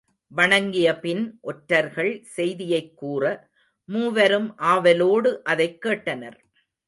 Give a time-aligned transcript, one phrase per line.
[0.35, 3.49] வணங்கியபின் ஒற்றர்கள் செய்தியைக் கூற,
[3.85, 6.39] மூவரும் ஆவலோடு அதைக் கேட்டனர்.